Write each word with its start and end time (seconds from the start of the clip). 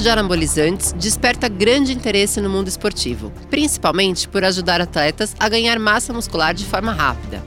uso 0.00 0.04
de 0.04 0.08
anabolizantes 0.08 0.92
desperta 0.94 1.46
grande 1.46 1.92
interesse 1.92 2.40
no 2.40 2.48
mundo 2.48 2.68
esportivo, 2.68 3.30
principalmente 3.50 4.26
por 4.26 4.42
ajudar 4.42 4.80
atletas 4.80 5.36
a 5.38 5.46
ganhar 5.46 5.78
massa 5.78 6.10
muscular 6.10 6.54
de 6.54 6.64
forma 6.64 6.90
rápida. 6.90 7.44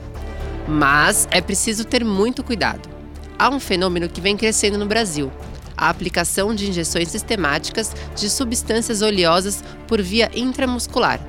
Mas 0.68 1.26
é 1.32 1.40
preciso 1.40 1.84
ter 1.84 2.04
muito 2.04 2.44
cuidado. 2.44 2.88
Há 3.36 3.50
um 3.50 3.58
fenômeno 3.58 4.08
que 4.08 4.20
vem 4.20 4.36
crescendo 4.36 4.78
no 4.78 4.86
Brasil: 4.86 5.32
a 5.76 5.88
aplicação 5.88 6.54
de 6.54 6.68
injeções 6.68 7.08
sistemáticas 7.08 7.92
de 8.14 8.30
substâncias 8.30 9.02
oleosas 9.02 9.64
por 9.88 10.00
via 10.00 10.30
intramuscular, 10.32 11.20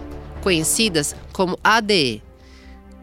conhecidas 0.43 1.15
como 1.33 1.57
ADE, 1.63 2.21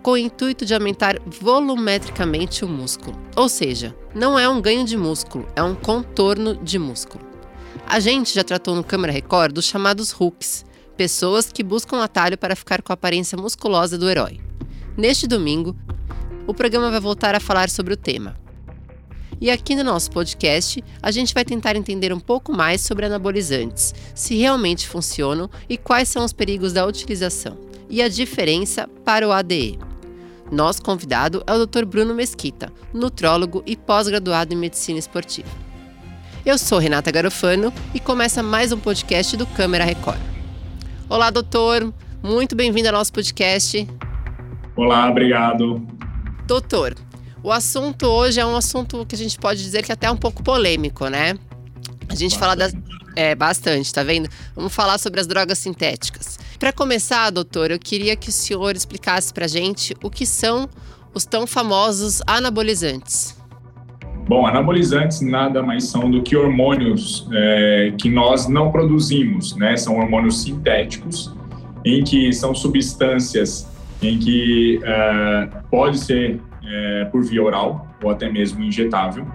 com 0.00 0.12
o 0.12 0.16
intuito 0.16 0.64
de 0.64 0.74
aumentar 0.74 1.18
volumetricamente 1.26 2.64
o 2.64 2.68
músculo. 2.68 3.18
Ou 3.34 3.48
seja, 3.48 3.96
não 4.14 4.38
é 4.38 4.48
um 4.48 4.60
ganho 4.60 4.84
de 4.84 4.96
músculo, 4.96 5.48
é 5.56 5.62
um 5.62 5.74
contorno 5.74 6.54
de 6.54 6.78
músculo. 6.78 7.31
A 7.86 8.00
gente 8.00 8.34
já 8.34 8.42
tratou 8.42 8.74
no 8.74 8.84
Câmara 8.84 9.12
Record 9.12 9.52
dos 9.52 9.66
chamados 9.66 10.12
hooks, 10.18 10.64
pessoas 10.96 11.52
que 11.52 11.62
buscam 11.62 12.02
atalho 12.02 12.38
para 12.38 12.56
ficar 12.56 12.82
com 12.82 12.92
a 12.92 12.94
aparência 12.94 13.36
musculosa 13.36 13.98
do 13.98 14.08
herói. 14.08 14.40
Neste 14.96 15.26
domingo, 15.26 15.76
o 16.46 16.54
programa 16.54 16.90
vai 16.90 17.00
voltar 17.00 17.34
a 17.34 17.40
falar 17.40 17.68
sobre 17.68 17.94
o 17.94 17.96
tema. 17.96 18.36
E 19.40 19.50
aqui 19.50 19.74
no 19.74 19.82
nosso 19.82 20.10
podcast, 20.10 20.82
a 21.02 21.10
gente 21.10 21.34
vai 21.34 21.44
tentar 21.44 21.74
entender 21.74 22.12
um 22.12 22.20
pouco 22.20 22.52
mais 22.52 22.80
sobre 22.80 23.06
anabolizantes, 23.06 23.94
se 24.14 24.36
realmente 24.36 24.86
funcionam 24.86 25.50
e 25.68 25.76
quais 25.76 26.08
são 26.08 26.24
os 26.24 26.32
perigos 26.32 26.72
da 26.72 26.86
utilização, 26.86 27.58
e 27.90 28.00
a 28.00 28.08
diferença 28.08 28.88
para 29.04 29.26
o 29.26 29.32
ADE. 29.32 29.78
Nosso 30.50 30.82
convidado 30.82 31.42
é 31.46 31.52
o 31.52 31.66
Dr. 31.66 31.84
Bruno 31.84 32.14
Mesquita, 32.14 32.72
nutrólogo 32.92 33.62
e 33.66 33.76
pós-graduado 33.76 34.54
em 34.54 34.56
medicina 34.56 34.98
esportiva. 34.98 35.71
Eu 36.44 36.58
sou 36.58 36.80
Renata 36.80 37.08
Garofano 37.12 37.72
e 37.94 38.00
começa 38.00 38.42
mais 38.42 38.72
um 38.72 38.78
podcast 38.78 39.36
do 39.36 39.46
Câmara 39.46 39.84
Record. 39.84 40.18
Olá, 41.08 41.30
doutor. 41.30 41.94
Muito 42.20 42.56
bem-vindo 42.56 42.88
ao 42.88 42.94
nosso 42.94 43.12
podcast. 43.12 43.88
Olá, 44.74 45.08
obrigado. 45.08 45.80
Doutor, 46.44 46.96
o 47.44 47.52
assunto 47.52 48.06
hoje 48.06 48.40
é 48.40 48.44
um 48.44 48.56
assunto 48.56 49.06
que 49.06 49.14
a 49.14 49.18
gente 49.18 49.38
pode 49.38 49.62
dizer 49.62 49.84
que 49.84 49.92
é 49.92 49.94
até 49.94 50.10
um 50.10 50.16
pouco 50.16 50.42
polêmico, 50.42 51.06
né? 51.06 51.38
A 52.08 52.14
gente 52.16 52.36
bastante. 52.36 52.38
fala 52.38 52.56
das. 52.56 52.74
É, 53.14 53.36
bastante, 53.36 53.94
tá 53.94 54.02
vendo? 54.02 54.28
Vamos 54.56 54.74
falar 54.74 54.98
sobre 54.98 55.20
as 55.20 55.28
drogas 55.28 55.60
sintéticas. 55.60 56.40
Para 56.58 56.72
começar, 56.72 57.30
doutor, 57.30 57.70
eu 57.70 57.78
queria 57.78 58.16
que 58.16 58.30
o 58.30 58.32
senhor 58.32 58.74
explicasse 58.74 59.32
para 59.32 59.46
gente 59.46 59.94
o 60.02 60.10
que 60.10 60.26
são 60.26 60.68
os 61.14 61.24
tão 61.24 61.46
famosos 61.46 62.20
anabolizantes. 62.26 63.40
Bom, 64.32 64.46
anabolizantes 64.46 65.20
nada 65.20 65.62
mais 65.62 65.84
são 65.84 66.10
do 66.10 66.22
que 66.22 66.34
hormônios 66.34 67.28
é, 67.30 67.92
que 67.98 68.08
nós 68.08 68.48
não 68.48 68.72
produzimos, 68.72 69.54
né? 69.56 69.76
São 69.76 69.98
hormônios 69.98 70.40
sintéticos, 70.40 71.36
em 71.84 72.02
que 72.02 72.32
são 72.32 72.54
substâncias 72.54 73.70
em 74.00 74.18
que 74.18 74.80
é, 74.82 75.48
pode 75.70 75.98
ser 75.98 76.40
é, 76.64 77.04
por 77.12 77.22
via 77.22 77.42
oral 77.42 77.86
ou 78.02 78.10
até 78.10 78.32
mesmo 78.32 78.64
injetável, 78.64 79.26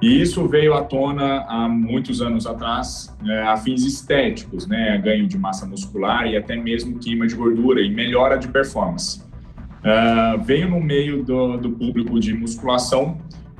e 0.00 0.22
isso 0.22 0.46
veio 0.46 0.72
à 0.72 0.84
tona 0.84 1.44
há 1.48 1.68
muitos 1.68 2.22
anos 2.22 2.46
atrás, 2.46 3.12
né, 3.20 3.42
a 3.42 3.56
fins 3.56 3.84
estéticos, 3.84 4.68
né, 4.68 4.96
ganho 4.98 5.26
de 5.26 5.36
massa 5.36 5.66
muscular 5.66 6.28
e 6.28 6.36
até 6.36 6.54
mesmo 6.54 7.00
queima 7.00 7.26
de 7.26 7.34
gordura 7.34 7.80
e 7.80 7.92
melhora 7.92 8.38
de 8.38 8.46
performance. 8.46 9.20
Uh, 9.78 10.40
veio 10.42 10.68
no 10.68 10.80
meio 10.80 11.24
do, 11.24 11.56
do, 11.56 11.70
público 11.70 12.18
de 12.18 12.34
musculação 12.34 13.16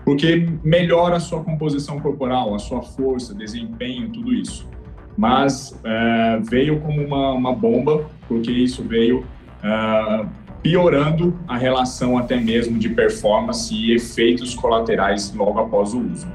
porque 0.09 0.49
melhora 0.65 1.17
a 1.17 1.21
sua 1.21 1.45
composição 1.45 2.01
corporal, 2.01 2.55
a 2.55 2.59
sua 2.59 2.81
força, 2.81 3.35
desempenho, 3.35 4.09
tudo 4.09 4.33
isso. 4.33 4.67
Mas 5.15 5.79
uh, 5.85 6.43
veio 6.49 6.81
como 6.81 7.05
uma, 7.05 7.33
uma, 7.33 7.53
bomba, 7.55 8.07
porque 8.27 8.51
isso 8.51 8.83
veio 8.83 9.19
uh, 9.19 10.27
piorando 10.63 11.39
a 11.47 11.59
relação 11.59 12.17
até 12.17 12.41
mesmo 12.41 12.79
de 12.79 12.89
performance 12.89 13.75
e 13.75 13.93
efeitos 13.93 14.55
colaterais 14.55 15.31
logo 15.35 15.59
após 15.59 15.93
o 15.93 16.01
uso. 16.01 16.27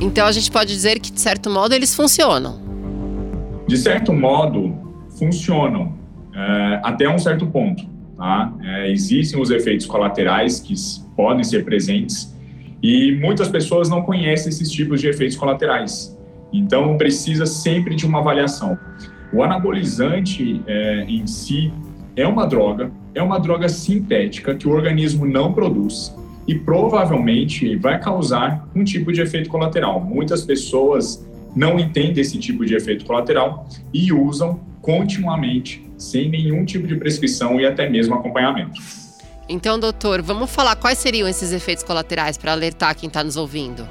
Então 0.00 0.26
a 0.26 0.32
gente 0.32 0.50
pode 0.50 0.72
dizer 0.72 1.00
que, 1.00 1.12
de 1.12 1.20
certo 1.20 1.50
modo, 1.50 1.74
eles 1.74 1.94
funcionam. 1.94 2.62
De 3.68 3.76
certo 3.76 4.10
modo, 4.10 4.74
funcionam 5.18 5.98
é, 6.34 6.80
até 6.82 7.06
um 7.06 7.18
certo 7.18 7.46
ponto. 7.46 7.84
Tá? 8.16 8.54
É, 8.62 8.90
existem 8.90 9.38
os 9.38 9.50
efeitos 9.50 9.84
colaterais 9.84 10.60
que 10.60 10.72
podem 11.14 11.44
ser 11.44 11.62
presentes 11.62 12.39
e 12.82 13.16
muitas 13.16 13.48
pessoas 13.48 13.88
não 13.88 14.02
conhecem 14.02 14.48
esses 14.48 14.70
tipos 14.70 15.00
de 15.00 15.08
efeitos 15.08 15.36
colaterais. 15.36 16.16
Então, 16.52 16.96
precisa 16.96 17.46
sempre 17.46 17.94
de 17.94 18.06
uma 18.06 18.20
avaliação. 18.20 18.78
O 19.32 19.42
anabolizante 19.42 20.62
é, 20.66 21.04
em 21.04 21.26
si 21.26 21.72
é 22.16 22.26
uma 22.26 22.46
droga, 22.46 22.90
é 23.14 23.22
uma 23.22 23.38
droga 23.38 23.68
sintética 23.68 24.54
que 24.54 24.66
o 24.66 24.72
organismo 24.72 25.24
não 25.24 25.52
produz 25.52 26.14
e 26.46 26.54
provavelmente 26.54 27.76
vai 27.76 28.00
causar 28.00 28.68
um 28.74 28.82
tipo 28.82 29.12
de 29.12 29.20
efeito 29.20 29.48
colateral. 29.48 30.00
Muitas 30.00 30.42
pessoas 30.42 31.24
não 31.54 31.78
entendem 31.78 32.20
esse 32.20 32.38
tipo 32.38 32.64
de 32.64 32.74
efeito 32.74 33.04
colateral 33.04 33.68
e 33.92 34.12
usam 34.12 34.60
continuamente, 34.80 35.84
sem 35.96 36.28
nenhum 36.28 36.64
tipo 36.64 36.86
de 36.86 36.96
prescrição 36.96 37.60
e 37.60 37.66
até 37.66 37.88
mesmo 37.88 38.14
acompanhamento. 38.14 38.80
Então, 39.52 39.80
doutor, 39.80 40.22
vamos 40.22 40.54
falar 40.54 40.76
quais 40.76 40.96
seriam 40.96 41.26
esses 41.26 41.52
efeitos 41.52 41.82
colaterais 41.82 42.38
para 42.38 42.52
alertar 42.52 42.96
quem 42.96 43.08
está 43.08 43.24
nos 43.24 43.36
ouvindo? 43.36 43.84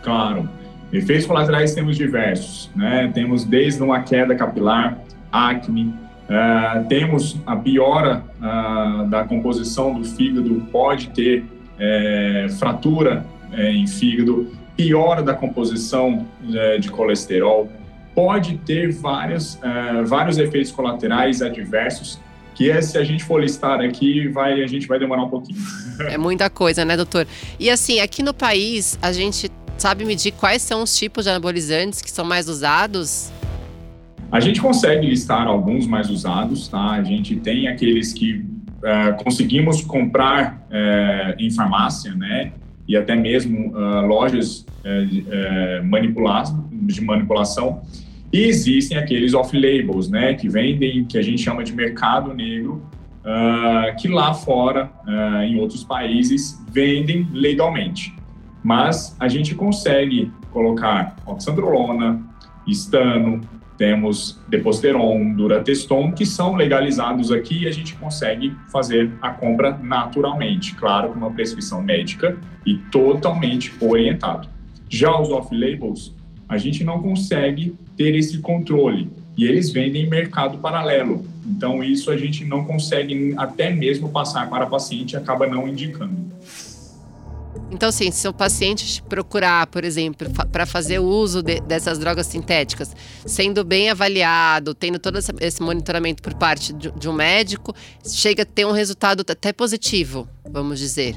Claro. 0.00 0.48
Efeitos 0.92 1.26
colaterais 1.26 1.74
temos 1.74 1.96
diversos, 1.96 2.70
né? 2.76 3.10
Temos 3.12 3.44
desde 3.44 3.82
uma 3.82 4.00
queda 4.02 4.34
capilar, 4.34 4.98
acne, 5.32 5.92
Uh, 6.22 6.88
temos 6.88 7.36
a 7.44 7.56
piora 7.56 8.24
uh, 8.38 9.06
da 9.08 9.24
composição 9.24 9.92
do 9.92 10.04
fígado, 10.04 10.66
pode 10.72 11.08
ter 11.08 11.44
é, 11.78 12.46
fratura 12.58 13.26
é, 13.52 13.70
em 13.70 13.86
fígado, 13.86 14.50
piora 14.74 15.22
da 15.22 15.34
composição 15.34 16.26
é, 16.54 16.78
de 16.78 16.90
colesterol, 16.90 17.68
pode 18.14 18.56
ter 18.58 18.92
vários, 18.92 19.58
vários 20.06 20.38
efeitos 20.38 20.70
colaterais 20.70 21.42
adversos 21.42 22.20
que 22.54 22.70
é, 22.70 22.80
se 22.82 22.98
a 22.98 23.04
gente 23.04 23.24
for 23.24 23.40
listar 23.40 23.80
aqui, 23.80 24.28
vai, 24.28 24.62
a 24.62 24.66
gente 24.66 24.86
vai 24.86 24.98
demorar 24.98 25.24
um 25.24 25.28
pouquinho. 25.28 25.58
É 26.08 26.18
muita 26.18 26.50
coisa, 26.50 26.84
né, 26.84 26.96
doutor? 26.96 27.26
E 27.58 27.70
assim, 27.70 28.00
aqui 28.00 28.22
no 28.22 28.34
país, 28.34 28.98
a 29.00 29.12
gente 29.12 29.50
sabe 29.78 30.04
medir 30.04 30.32
quais 30.32 30.62
são 30.62 30.82
os 30.82 30.96
tipos 30.96 31.24
de 31.24 31.30
anabolizantes 31.30 32.00
que 32.00 32.10
são 32.10 32.24
mais 32.24 32.48
usados? 32.48 33.30
A 34.30 34.40
gente 34.40 34.60
consegue 34.60 35.06
listar 35.06 35.46
alguns 35.46 35.86
mais 35.86 36.08
usados, 36.08 36.68
tá? 36.68 36.92
A 36.92 37.02
gente 37.02 37.36
tem 37.36 37.68
aqueles 37.68 38.12
que 38.12 38.36
uh, 38.36 39.22
conseguimos 39.22 39.82
comprar 39.82 40.66
uh, 40.70 41.34
em 41.38 41.50
farmácia, 41.50 42.14
né? 42.14 42.52
E 42.88 42.96
até 42.96 43.14
mesmo 43.14 43.70
uh, 43.70 44.06
lojas 44.06 44.66
de 44.82 47.00
manipulação. 47.00 47.82
E 48.32 48.44
existem 48.44 48.96
aqueles 48.96 49.34
off-labels, 49.34 50.08
né? 50.08 50.34
Que 50.34 50.48
vendem, 50.48 51.04
que 51.04 51.18
a 51.18 51.22
gente 51.22 51.42
chama 51.42 51.62
de 51.62 51.74
mercado 51.74 52.32
negro, 52.32 52.82
que 54.00 54.08
lá 54.08 54.32
fora, 54.32 54.90
em 55.46 55.60
outros 55.60 55.84
países, 55.84 56.58
vendem 56.70 57.28
legalmente. 57.32 58.14
Mas 58.64 59.14
a 59.20 59.28
gente 59.28 59.54
consegue 59.54 60.32
colocar 60.50 61.16
oxandrolona, 61.26 62.22
estano, 62.66 63.40
temos 63.76 64.40
Deposteron, 64.48 65.34
Durateston, 65.34 66.12
que 66.12 66.24
são 66.24 66.54
legalizados 66.54 67.32
aqui 67.32 67.64
e 67.64 67.66
a 67.66 67.72
gente 67.72 67.94
consegue 67.96 68.54
fazer 68.70 69.10
a 69.20 69.30
compra 69.30 69.76
naturalmente, 69.82 70.74
claro, 70.76 71.08
com 71.08 71.18
uma 71.18 71.30
prescrição 71.32 71.82
médica 71.82 72.38
e 72.64 72.76
totalmente 72.76 73.72
orientado. 73.80 74.48
Já 74.88 75.18
os 75.20 75.30
off-labels, 75.30 76.14
a 76.52 76.58
gente 76.58 76.84
não 76.84 77.02
consegue 77.02 77.74
ter 77.96 78.14
esse 78.14 78.38
controle 78.38 79.10
e 79.36 79.44
eles 79.44 79.70
vendem 79.70 80.04
em 80.04 80.08
mercado 80.08 80.58
paralelo. 80.58 81.24
Então, 81.46 81.82
isso 81.82 82.10
a 82.10 82.16
gente 82.16 82.44
não 82.44 82.64
consegue 82.64 83.34
até 83.36 83.70
mesmo 83.70 84.10
passar 84.10 84.48
para 84.50 84.66
o 84.66 84.70
paciente 84.70 85.12
e 85.12 85.16
acaba 85.16 85.46
não 85.46 85.66
indicando. 85.66 86.30
Então, 87.70 87.88
assim, 87.88 88.10
se 88.10 88.28
o 88.28 88.34
paciente 88.34 89.02
procurar, 89.08 89.66
por 89.66 89.82
exemplo, 89.82 90.28
para 90.52 90.66
fazer 90.66 90.98
o 90.98 91.04
uso 91.04 91.42
de, 91.42 91.58
dessas 91.60 91.98
drogas 91.98 92.26
sintéticas, 92.26 92.94
sendo 93.24 93.64
bem 93.64 93.88
avaliado, 93.88 94.74
tendo 94.74 94.98
todo 94.98 95.18
esse 95.40 95.62
monitoramento 95.62 96.22
por 96.22 96.34
parte 96.34 96.74
de, 96.74 96.90
de 96.92 97.08
um 97.08 97.14
médico, 97.14 97.74
chega 98.04 98.42
a 98.42 98.46
ter 98.46 98.66
um 98.66 98.72
resultado 98.72 99.24
até 99.26 99.54
positivo, 99.54 100.28
vamos 100.50 100.78
dizer. 100.78 101.16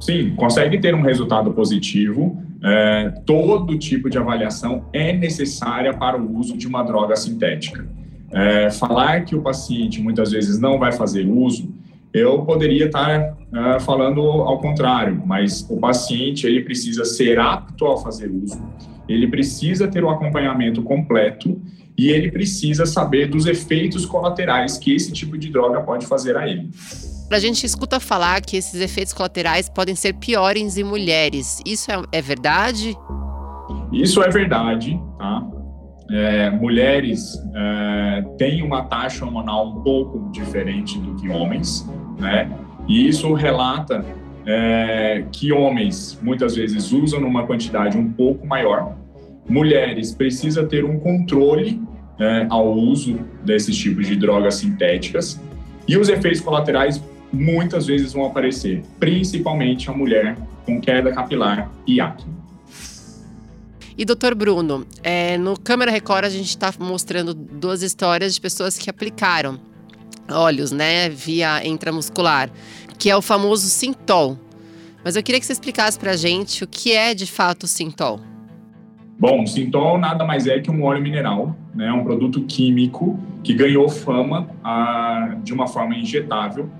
Sim, 0.00 0.36
consegue 0.36 0.78
ter 0.78 0.94
um 0.94 1.02
resultado 1.02 1.52
positivo. 1.52 2.40
É, 2.62 3.10
todo 3.24 3.78
tipo 3.78 4.10
de 4.10 4.18
avaliação 4.18 4.86
é 4.92 5.12
necessária 5.12 5.94
para 5.94 6.20
o 6.20 6.36
uso 6.36 6.56
de 6.56 6.66
uma 6.66 6.82
droga 6.82 7.14
sintética. 7.16 7.86
É, 8.30 8.70
falar 8.70 9.24
que 9.24 9.34
o 9.34 9.40
paciente 9.40 10.02
muitas 10.02 10.32
vezes 10.32 10.58
não 10.58 10.78
vai 10.78 10.92
fazer 10.92 11.26
uso 11.26 11.72
eu 12.12 12.42
poderia 12.44 12.86
estar 12.86 13.32
uh, 13.32 13.80
falando 13.80 14.20
ao 14.20 14.58
contrário, 14.60 15.22
mas 15.26 15.66
o 15.68 15.76
paciente 15.76 16.46
ele 16.46 16.62
precisa 16.62 17.04
ser 17.04 17.38
apto 17.38 17.86
a 17.86 17.98
fazer 17.98 18.30
uso, 18.30 18.60
ele 19.08 19.28
precisa 19.28 19.86
ter 19.88 20.02
o 20.02 20.08
acompanhamento 20.08 20.82
completo 20.82 21.60
e 21.96 22.10
ele 22.10 22.30
precisa 22.30 22.86
saber 22.86 23.28
dos 23.28 23.46
efeitos 23.46 24.06
colaterais 24.06 24.78
que 24.78 24.94
esse 24.94 25.12
tipo 25.12 25.36
de 25.36 25.50
droga 25.50 25.80
pode 25.80 26.06
fazer 26.06 26.36
a 26.36 26.48
ele. 26.48 26.70
A 27.30 27.38
gente 27.38 27.64
escuta 27.66 28.00
falar 28.00 28.40
que 28.40 28.56
esses 28.56 28.80
efeitos 28.80 29.12
colaterais 29.12 29.68
podem 29.68 29.94
ser 29.94 30.14
piores 30.14 30.78
em 30.78 30.84
mulheres. 30.84 31.60
Isso 31.64 31.90
é, 31.92 32.02
é 32.10 32.22
verdade? 32.22 32.96
Isso 33.92 34.22
é 34.22 34.30
verdade, 34.30 34.98
tá? 35.18 35.46
É, 36.10 36.48
mulheres 36.48 37.38
é, 37.54 38.24
têm 38.38 38.62
uma 38.62 38.84
taxa 38.84 39.26
hormonal 39.26 39.68
um 39.68 39.82
pouco 39.82 40.30
diferente 40.32 40.98
do 40.98 41.16
que 41.16 41.28
homens, 41.28 41.86
né? 42.18 42.50
E 42.88 43.06
isso 43.06 43.34
relata 43.34 44.02
é, 44.46 45.26
que 45.30 45.52
homens 45.52 46.18
muitas 46.22 46.56
vezes 46.56 46.90
usam 46.92 47.20
numa 47.20 47.46
quantidade 47.46 47.98
um 47.98 48.10
pouco 48.10 48.46
maior. 48.46 48.96
Mulheres 49.46 50.12
precisam 50.12 50.66
ter 50.66 50.82
um 50.82 50.98
controle 50.98 51.82
é, 52.18 52.46
ao 52.48 52.72
uso 52.72 53.18
desses 53.44 53.76
tipos 53.76 54.06
de 54.06 54.16
drogas 54.16 54.54
sintéticas 54.54 55.38
e 55.86 55.98
os 55.98 56.08
efeitos 56.08 56.40
colaterais 56.40 57.02
muitas 57.32 57.86
vezes 57.86 58.12
vão 58.12 58.26
aparecer, 58.26 58.82
principalmente 58.98 59.90
a 59.90 59.92
mulher 59.92 60.36
com 60.64 60.80
queda 60.80 61.12
capilar 61.12 61.70
e 61.86 62.00
acne. 62.00 62.38
E 63.96 64.04
doutor 64.04 64.34
Bruno, 64.34 64.86
é, 65.02 65.36
no 65.36 65.58
Câmara 65.58 65.90
Record 65.90 66.24
a 66.24 66.30
gente 66.30 66.48
está 66.48 66.72
mostrando 66.78 67.34
duas 67.34 67.82
histórias 67.82 68.34
de 68.34 68.40
pessoas 68.40 68.78
que 68.78 68.88
aplicaram 68.88 69.58
óleos, 70.30 70.70
né, 70.70 71.08
via 71.08 71.66
intramuscular, 71.66 72.50
que 72.98 73.10
é 73.10 73.16
o 73.16 73.22
famoso 73.22 73.66
Sintol. 73.66 74.38
Mas 75.02 75.16
eu 75.16 75.22
queria 75.22 75.40
que 75.40 75.46
você 75.46 75.52
explicasse 75.52 75.98
para 75.98 76.12
a 76.12 76.16
gente 76.16 76.62
o 76.62 76.66
que 76.66 76.92
é 76.92 77.14
de 77.14 77.26
fato 77.26 77.64
o 77.64 77.66
Sintol. 77.66 78.20
Bom, 79.18 79.42
o 79.42 79.46
Sintol 79.46 79.98
nada 79.98 80.24
mais 80.24 80.46
é 80.46 80.60
que 80.60 80.70
um 80.70 80.84
óleo 80.84 81.02
mineral, 81.02 81.56
né, 81.74 81.90
um 81.92 82.04
produto 82.04 82.42
químico 82.42 83.18
que 83.42 83.52
ganhou 83.52 83.88
fama 83.88 84.48
ah, 84.62 85.36
de 85.42 85.52
uma 85.52 85.66
forma 85.66 85.96
injetável 85.96 86.70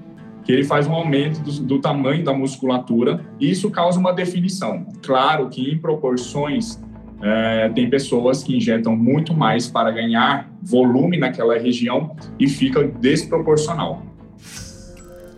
que 0.48 0.52
ele 0.54 0.64
faz 0.64 0.86
um 0.86 0.94
aumento 0.94 1.42
do, 1.42 1.52
do, 1.60 1.78
tamanho 1.78 2.24
da 2.24 2.32
musculatura 2.32 3.22
e 3.38 3.50
isso 3.50 3.70
causa 3.70 4.00
uma 4.00 4.14
definição. 4.14 4.86
Claro 5.02 5.50
que 5.50 5.70
em 5.70 5.76
proporções 5.76 6.80
é, 7.20 7.68
tem 7.68 7.90
pessoas 7.90 8.42
que 8.42 8.56
injetam 8.56 8.96
muito 8.96 9.34
mais 9.34 9.68
para 9.68 9.90
ganhar 9.90 10.50
volume 10.62 11.18
naquela 11.18 11.58
região 11.58 12.16
e 12.40 12.48
fica 12.48 12.82
desproporcional. 12.82 14.02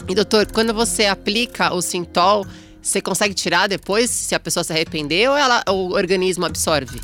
E 0.08 0.14
doutor, 0.14 0.46
quando 0.52 0.72
você 0.72 1.06
aplica 1.06 1.74
o 1.74 1.82
Sintol, 1.82 2.46
você 2.80 3.00
consegue 3.00 3.34
tirar 3.34 3.66
depois 3.66 4.10
se 4.10 4.32
a 4.36 4.38
pessoa 4.38 4.62
se 4.62 4.72
arrepender 4.72 5.28
ou 5.28 5.36
ela, 5.36 5.64
o 5.68 5.92
organismo 5.92 6.46
absorve? 6.46 7.00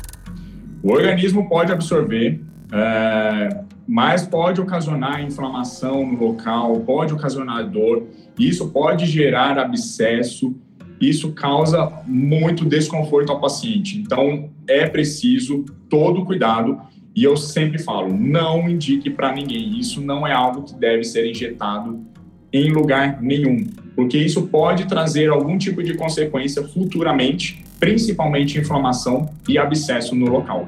O 0.81 0.93
organismo 0.93 1.49
pode 1.49 1.73
absorver, 1.73 2.39
é, 2.71 3.63
mas 3.87 4.25
pode 4.25 4.59
ocasionar 4.59 5.23
inflamação 5.23 6.05
no 6.05 6.19
local, 6.19 6.79
pode 6.81 7.13
ocasionar 7.13 7.69
dor, 7.69 8.03
isso 8.37 8.69
pode 8.69 9.05
gerar 9.05 9.57
abscesso, 9.57 10.55
isso 10.99 11.31
causa 11.31 11.91
muito 12.05 12.65
desconforto 12.65 13.31
ao 13.31 13.39
paciente. 13.39 13.97
Então, 13.97 14.49
é 14.67 14.87
preciso 14.87 15.63
todo 15.89 16.25
cuidado. 16.25 16.79
E 17.15 17.23
eu 17.23 17.35
sempre 17.35 17.79
falo, 17.79 18.13
não 18.15 18.69
indique 18.69 19.09
para 19.09 19.33
ninguém. 19.33 19.79
Isso 19.79 20.01
não 20.01 20.27
é 20.27 20.33
algo 20.33 20.63
que 20.63 20.75
deve 20.75 21.03
ser 21.03 21.27
injetado 21.27 22.05
em 22.53 22.71
lugar 22.71 23.21
nenhum, 23.21 23.67
porque 23.95 24.17
isso 24.17 24.47
pode 24.47 24.87
trazer 24.87 25.29
algum 25.29 25.57
tipo 25.57 25.83
de 25.83 25.95
consequência 25.95 26.63
futuramente, 26.63 27.63
principalmente 27.79 28.57
inflamação 28.57 29.29
e 29.47 29.57
abscesso 29.57 30.15
no 30.15 30.27
local. 30.27 30.67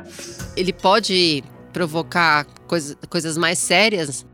Ele 0.58 0.74
pode 0.74 1.44
provocar 1.72 2.46
coisa, 2.68 2.98
coisas 3.10 3.38
mais 3.38 3.58
sérias? 3.58 4.26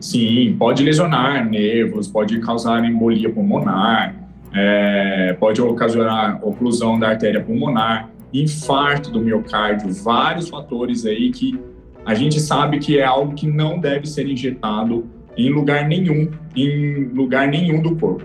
Sim, 0.00 0.56
pode 0.58 0.82
lesionar 0.82 1.48
nervos, 1.48 2.08
pode 2.08 2.38
causar 2.40 2.84
embolia 2.84 3.30
pulmonar, 3.30 4.14
é, 4.54 5.36
pode 5.38 5.60
ocasionar 5.60 6.38
oclusão 6.46 6.98
da 6.98 7.08
artéria 7.08 7.42
pulmonar, 7.42 8.08
infarto 8.32 9.10
do 9.10 9.20
miocárdio, 9.20 9.92
vários 9.92 10.48
fatores 10.48 11.04
aí 11.04 11.30
que 11.30 11.58
a 12.04 12.14
gente 12.14 12.40
sabe 12.40 12.78
que 12.78 12.98
é 12.98 13.04
algo 13.04 13.34
que 13.34 13.46
não 13.46 13.78
deve 13.78 14.06
ser 14.06 14.26
injetado 14.26 15.06
em 15.36 15.50
lugar 15.50 15.86
nenhum, 15.86 16.30
em 16.54 17.04
lugar 17.14 17.48
nenhum 17.48 17.80
do 17.80 17.96
corpo. 17.96 18.24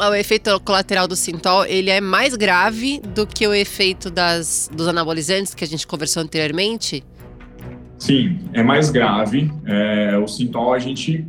O 0.00 0.14
efeito 0.14 0.58
colateral 0.60 1.06
do 1.06 1.14
Sintol, 1.14 1.66
ele 1.66 1.90
é 1.90 2.00
mais 2.00 2.34
grave 2.34 3.00
do 3.14 3.26
que 3.26 3.46
o 3.46 3.52
efeito 3.52 4.10
das, 4.10 4.70
dos 4.72 4.88
anabolizantes 4.88 5.54
que 5.54 5.62
a 5.62 5.66
gente 5.66 5.86
conversou 5.86 6.22
anteriormente? 6.22 7.04
Sim, 8.00 8.38
é 8.54 8.62
mais 8.62 8.90
grave. 8.90 9.52
É, 9.66 10.16
o 10.16 10.26
sintoma 10.26 10.74
a 10.74 10.78
gente 10.78 11.24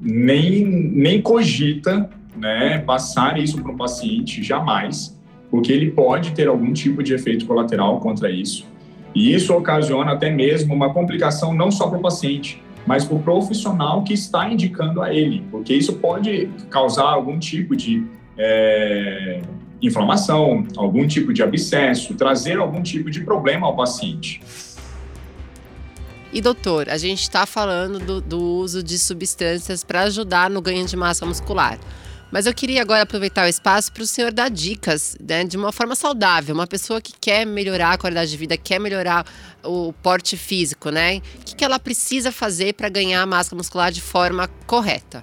nem, 0.00 0.62
nem 0.62 1.20
cogita 1.20 2.10
né, 2.36 2.78
passar 2.78 3.40
isso 3.40 3.60
para 3.60 3.72
o 3.72 3.76
paciente, 3.76 4.42
jamais, 4.42 5.18
porque 5.50 5.72
ele 5.72 5.90
pode 5.90 6.32
ter 6.32 6.46
algum 6.46 6.74
tipo 6.74 7.02
de 7.02 7.14
efeito 7.14 7.46
colateral 7.46 7.98
contra 8.00 8.30
isso. 8.30 8.66
E 9.14 9.34
isso 9.34 9.54
ocasiona 9.54 10.12
até 10.12 10.30
mesmo 10.30 10.74
uma 10.74 10.92
complicação 10.92 11.54
não 11.54 11.70
só 11.70 11.88
para 11.88 11.98
o 11.98 12.02
paciente, 12.02 12.62
mas 12.86 13.06
para 13.06 13.16
o 13.16 13.22
profissional 13.22 14.04
que 14.04 14.12
está 14.12 14.46
indicando 14.50 15.00
a 15.00 15.14
ele, 15.14 15.42
porque 15.50 15.72
isso 15.72 15.94
pode 15.94 16.50
causar 16.68 17.04
algum 17.04 17.38
tipo 17.38 17.74
de 17.74 18.04
é, 18.36 19.40
inflamação, 19.80 20.64
algum 20.76 21.06
tipo 21.06 21.32
de 21.32 21.42
abscesso, 21.42 22.14
trazer 22.14 22.58
algum 22.58 22.82
tipo 22.82 23.10
de 23.10 23.22
problema 23.22 23.66
ao 23.66 23.74
paciente. 23.74 24.42
E 26.34 26.40
doutor, 26.40 26.88
a 26.88 26.98
gente 26.98 27.22
está 27.22 27.46
falando 27.46 28.00
do, 28.00 28.20
do 28.20 28.40
uso 28.40 28.82
de 28.82 28.98
substâncias 28.98 29.84
para 29.84 30.02
ajudar 30.02 30.50
no 30.50 30.60
ganho 30.60 30.84
de 30.84 30.96
massa 30.96 31.24
muscular. 31.24 31.78
Mas 32.32 32.44
eu 32.44 32.52
queria 32.52 32.82
agora 32.82 33.02
aproveitar 33.02 33.46
o 33.46 33.48
espaço 33.48 33.92
para 33.92 34.02
o 34.02 34.06
senhor 34.06 34.32
dar 34.32 34.50
dicas 34.50 35.16
né, 35.24 35.44
de 35.44 35.56
uma 35.56 35.70
forma 35.70 35.94
saudável. 35.94 36.52
Uma 36.52 36.66
pessoa 36.66 37.00
que 37.00 37.12
quer 37.20 37.46
melhorar 37.46 37.92
a 37.92 37.98
qualidade 37.98 38.32
de 38.32 38.36
vida, 38.36 38.56
quer 38.56 38.80
melhorar 38.80 39.24
o 39.62 39.92
porte 40.02 40.36
físico, 40.36 40.90
né? 40.90 41.18
O 41.40 41.44
que, 41.44 41.54
que 41.54 41.64
ela 41.64 41.78
precisa 41.78 42.32
fazer 42.32 42.74
para 42.74 42.88
ganhar 42.88 43.24
massa 43.28 43.54
muscular 43.54 43.92
de 43.92 44.00
forma 44.00 44.48
correta? 44.66 45.22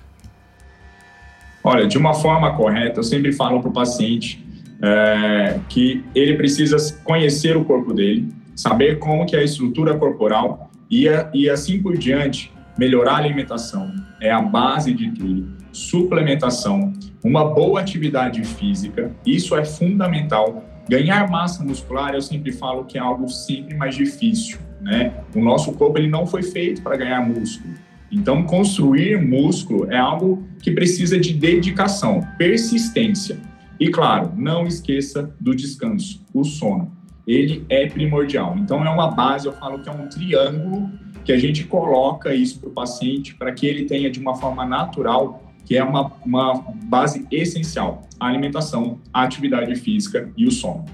Olha, 1.62 1.86
de 1.88 1.98
uma 1.98 2.14
forma 2.14 2.56
correta, 2.56 3.02
eu 3.02 3.04
sempre 3.04 3.34
falo 3.34 3.60
para 3.60 3.70
o 3.70 3.74
paciente 3.74 4.42
é, 4.82 5.60
que 5.68 6.06
ele 6.16 6.38
precisa 6.38 6.78
conhecer 7.04 7.58
o 7.58 7.66
corpo 7.66 7.94
dele, 7.94 8.34
saber 8.56 8.98
como 8.98 9.26
que 9.26 9.36
é 9.36 9.40
a 9.40 9.44
estrutura 9.44 9.98
corporal 9.98 10.71
e, 10.92 11.06
e 11.34 11.50
assim 11.50 11.82
por 11.82 11.98
diante, 11.98 12.52
melhorar 12.78 13.14
a 13.14 13.18
alimentação 13.18 13.94
é 14.20 14.30
a 14.30 14.42
base 14.42 14.94
de 14.94 15.10
tudo. 15.12 15.56
Suplementação, 15.72 16.92
uma 17.24 17.46
boa 17.46 17.80
atividade 17.80 18.44
física, 18.44 19.10
isso 19.26 19.56
é 19.56 19.64
fundamental. 19.64 20.66
Ganhar 20.90 21.30
massa 21.30 21.64
muscular, 21.64 22.14
eu 22.14 22.22
sempre 22.22 22.52
falo 22.52 22.84
que 22.84 22.98
é 22.98 23.02
algo 23.02 23.30
sempre 23.30 23.74
mais 23.76 23.96
difícil, 23.96 24.60
né? 24.82 25.14
O 25.34 25.42
nosso 25.42 25.72
corpo 25.72 25.98
ele 25.98 26.10
não 26.10 26.28
foi 26.28 26.44
feito 26.44 26.82
para 26.82 26.98
ganhar 26.98 27.26
músculo. 27.26 27.74
Então, 28.12 28.44
construir 28.44 29.22
músculo 29.22 29.90
é 29.90 29.98
algo 29.98 30.46
que 30.62 30.72
precisa 30.72 31.18
de 31.18 31.34
dedicação, 31.34 32.22
persistência. 32.38 33.40
E 33.80 33.90
claro, 33.90 34.34
não 34.36 34.68
esqueça 34.68 35.34
do 35.40 35.56
descanso, 35.56 36.22
o 36.34 36.44
sono 36.44 37.01
ele 37.26 37.66
é 37.70 37.88
primordial. 37.88 38.56
Então, 38.58 38.86
é 38.86 38.90
uma 38.90 39.12
base, 39.12 39.46
eu 39.46 39.54
falo 39.54 39.80
que 39.80 39.90
é 39.90 39.92
um 39.92 40.08
triângulo 40.08 40.90
que 41.24 41.32
a 41.32 41.38
gente 41.38 41.64
coloca 41.66 42.34
isso 42.34 42.60
para 42.60 42.70
o 42.70 42.72
paciente 42.72 43.36
para 43.36 43.52
que 43.52 43.66
ele 43.66 43.86
tenha 43.86 44.10
de 44.10 44.20
uma 44.20 44.36
forma 44.36 44.66
natural, 44.66 45.52
que 45.66 45.78
é 45.78 45.84
uma, 45.84 46.12
uma 46.26 46.54
base 46.86 47.28
essencial: 47.32 48.08
a 48.20 48.28
alimentação, 48.28 49.00
a 49.14 49.24
atividade 49.24 49.76
física 49.76 50.32
e 50.36 50.46
o 50.46 50.52
sono. 50.52 50.86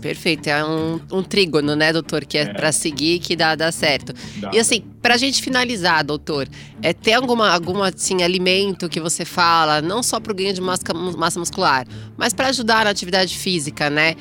Perfeito, 0.00 0.48
é 0.48 0.64
um, 0.64 0.98
um 1.12 1.22
trígono, 1.22 1.76
né, 1.76 1.92
doutor, 1.92 2.24
que 2.24 2.38
é, 2.38 2.42
é. 2.42 2.52
para 2.52 2.72
seguir 2.72 3.18
que 3.18 3.36
dá, 3.36 3.54
dá 3.54 3.70
certo. 3.70 4.14
Dá, 4.40 4.50
e 4.52 4.58
assim, 4.58 4.82
para 5.02 5.14
a 5.14 5.16
gente 5.18 5.42
finalizar, 5.42 6.02
doutor, 6.02 6.48
é, 6.82 6.92
tem 6.92 7.14
alguma, 7.14 7.50
alguma 7.50 7.88
assim, 7.88 8.22
alimento 8.22 8.88
que 8.88 8.98
você 8.98 9.24
fala, 9.24 9.82
não 9.82 10.02
só 10.02 10.18
para 10.18 10.32
o 10.32 10.34
ganho 10.34 10.54
de 10.54 10.60
massa, 10.60 10.82
massa 10.94 11.38
muscular, 11.38 11.86
mas 12.16 12.32
para 12.32 12.48
ajudar 12.48 12.84
na 12.84 12.90
atividade 12.90 13.36
física, 13.36 13.90
né? 13.90 14.14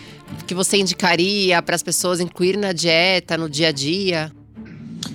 Que 0.45 0.53
você 0.53 0.77
indicaria 0.77 1.62
para 1.62 1.75
as 1.75 1.83
pessoas 1.83 2.19
incluir 2.19 2.57
na 2.57 2.74
dieta, 2.74 3.38
no 3.38 3.50
dia 3.50 3.69
a 3.69 3.71
dia? 3.71 4.31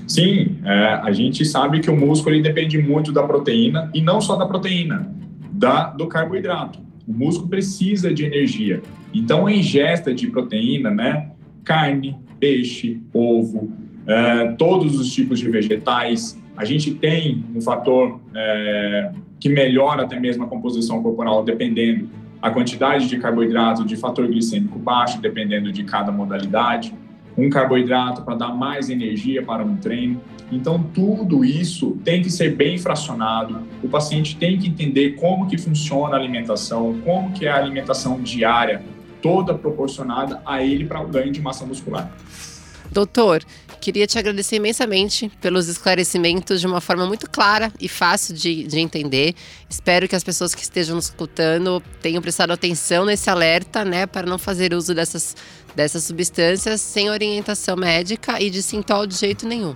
Sim, 0.09 0.56
é, 0.64 1.00
a 1.02 1.12
gente 1.12 1.44
sabe 1.44 1.80
que 1.80 1.90
o 1.90 1.97
músculo 1.97 2.35
ele 2.35 2.42
depende 2.42 2.78
muito 2.78 3.12
da 3.12 3.23
proteína 3.23 3.90
e 3.92 4.00
não 4.00 4.21
só 4.21 4.37
da 4.37 4.47
proteína, 4.47 5.11
da, 5.50 5.90
do 5.90 6.06
carboidrato. 6.06 6.78
O 7.06 7.12
músculo 7.12 7.49
precisa 7.49 8.12
de 8.12 8.25
energia. 8.25 8.83
Então, 9.14 9.47
a 9.47 9.52
ingesta 9.52 10.12
de 10.12 10.26
proteína, 10.26 10.90
né? 10.90 11.30
Carne, 11.62 12.16
peixe, 12.40 13.00
ovo, 13.12 13.73
é, 14.06 14.49
todos 14.59 14.99
os 14.99 15.12
tipos 15.12 15.38
de 15.38 15.49
vegetais. 15.49 16.38
A 16.56 16.64
gente 16.64 16.94
tem 16.94 17.44
um 17.54 17.61
fator 17.61 18.21
é, 18.35 19.12
que 19.40 19.49
melhora 19.49 20.02
até 20.02 20.18
mesmo 20.18 20.44
a 20.44 20.47
composição 20.47 21.02
corporal, 21.02 21.44
dependendo 21.44 22.09
a 22.42 22.50
quantidade 22.50 23.09
de 23.09 23.18
carboidrato, 23.18 23.85
de 23.85 23.97
fator 23.97 24.26
glicêmico 24.26 24.78
baixo, 24.78 25.21
dependendo 25.21 25.73
de 25.73 25.85
cada 25.85 26.12
modalidade. 26.12 26.94
Um 27.37 27.49
carboidrato 27.49 28.23
para 28.23 28.35
dar 28.35 28.54
mais 28.54 28.90
energia 28.90 29.42
para 29.42 29.64
um 29.64 29.76
treino. 29.76 30.21
Então, 30.52 30.80
tudo 30.94 31.44
isso 31.44 31.99
tem 32.04 32.23
que 32.23 32.30
ser 32.30 32.54
bem 32.54 32.78
fracionado. 32.78 33.62
O 33.83 33.88
paciente 33.88 34.37
tem 34.37 34.59
que 34.59 34.68
entender 34.68 35.12
como 35.12 35.49
que 35.49 35.56
funciona 35.59 36.16
a 36.16 36.18
alimentação, 36.18 37.00
como 37.04 37.33
que 37.33 37.47
é 37.47 37.50
a 37.50 37.56
alimentação 37.56 38.21
diária, 38.21 38.83
toda 39.25 39.54
proporcionada 39.54 40.43
a 40.45 40.62
ele 40.62 40.85
para 40.85 41.00
o 41.00 41.09
ganho 41.09 41.33
de 41.33 41.40
massa 41.40 41.64
muscular. 41.64 42.14
Doutor, 42.93 43.43
queria 43.81 44.07
te 44.07 44.19
agradecer 44.19 44.57
imensamente 44.57 45.33
pelos 45.40 45.66
esclarecimentos 45.66 46.61
de 46.61 46.66
uma 46.66 46.78
forma 46.78 47.07
muito 47.07 47.31
clara 47.31 47.73
e 47.81 47.88
fácil 47.88 48.35
de, 48.35 48.64
de 48.64 48.78
entender. 48.78 49.35
Espero 49.69 50.07
que 50.07 50.14
as 50.14 50.23
pessoas 50.23 50.54
que 50.54 50.61
estejam 50.61 50.95
nos 50.95 51.07
escutando 51.07 51.83
tenham 52.02 52.21
prestado 52.21 52.52
atenção 52.52 53.07
nesse 53.07 53.31
alerta, 53.31 53.83
né, 53.83 54.07
para 54.07 54.26
não 54.26 54.38
fazer 54.38 54.75
uso 54.75 54.95
dessas, 54.95 55.35
dessas 55.75 56.04
substâncias 56.04 56.83
sem 56.83 57.09
orientação 57.09 57.76
médica 57.76 58.38
e 58.43 58.50
de 58.50 58.62
sintol 58.62 59.07
de 59.07 59.14
jeito 59.16 59.49
nenhum. 59.49 59.75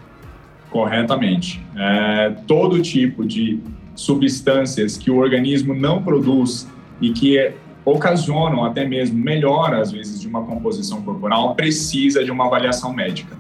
Corretamente. 0.69 1.64
É, 1.75 2.35
todo 2.47 2.83
tipo 2.83 3.25
de 3.25 3.59
substâncias 3.95 4.99
que 4.99 5.11
o 5.11 5.17
organismo 5.17 5.73
não 5.73 6.02
produz 6.02 6.69
e 7.00 7.11
que 7.12 7.55
ocasionam 7.90 8.64
até 8.64 8.87
mesmo 8.87 9.18
melhora, 9.18 9.80
às 9.80 9.90
vezes, 9.90 10.21
de 10.21 10.28
uma 10.28 10.45
composição 10.45 11.02
corporal, 11.02 11.54
precisa 11.54 12.23
de 12.23 12.30
uma 12.30 12.47
avaliação 12.47 12.92
médica. 12.92 13.37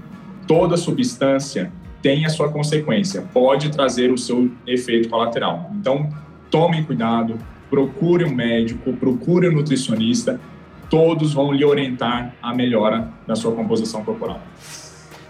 Toda 0.46 0.76
substância 0.76 1.70
tem 2.00 2.24
a 2.24 2.30
sua 2.30 2.50
consequência, 2.50 3.22
pode 3.32 3.70
trazer 3.70 4.10
o 4.10 4.16
seu 4.16 4.50
efeito 4.66 5.08
colateral. 5.08 5.70
Então, 5.74 6.08
tomem 6.50 6.82
cuidado, 6.82 7.38
procure 7.68 8.24
um 8.24 8.34
médico, 8.34 8.92
procure 8.94 9.48
um 9.48 9.52
nutricionista, 9.52 10.40
todos 10.88 11.34
vão 11.34 11.52
lhe 11.52 11.64
orientar 11.64 12.34
a 12.40 12.54
melhora 12.54 13.08
da 13.26 13.36
sua 13.36 13.52
composição 13.52 14.02
corporal. 14.02 14.40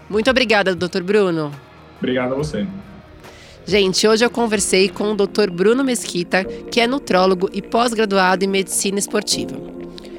Muito 0.09 0.29
obrigada, 0.29 0.73
doutor 0.73 1.03
Bruno. 1.03 1.51
Obrigado 1.97 2.33
a 2.33 2.35
você. 2.37 2.65
Gente, 3.69 4.07
hoje 4.07 4.25
eu 4.25 4.31
conversei 4.31 4.89
com 4.89 5.11
o 5.11 5.15
Dr. 5.15 5.51
Bruno 5.51 5.83
Mesquita, 5.83 6.43
que 6.43 6.81
é 6.81 6.87
nutrólogo 6.87 7.51
e 7.53 7.61
pós-graduado 7.61 8.43
em 8.43 8.47
medicina 8.47 8.97
esportiva. 8.97 9.55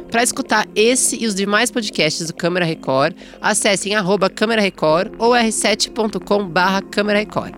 Para 0.09 0.23
escutar 0.23 0.69
esse 0.73 1.21
e 1.21 1.27
os 1.27 1.35
demais 1.35 1.69
podcasts 1.69 2.29
do 2.29 2.33
Câmara 2.33 2.65
Record, 2.65 3.13
acessem 3.41 3.97
arroba 3.97 4.31
Câmara 4.31 4.63
Record 4.63 5.15
ou 5.19 5.33
r7.com 5.33 6.47
barra 6.47 6.81
Câmara 6.81 7.19
Record. 7.19 7.55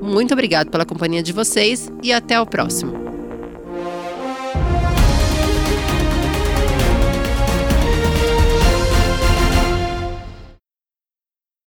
Muito 0.00 0.32
obrigado 0.32 0.70
pela 0.70 0.86
companhia 0.86 1.22
de 1.22 1.34
vocês 1.34 1.92
e 2.02 2.10
até 2.10 2.40
o 2.40 2.46
próximo. 2.46 3.03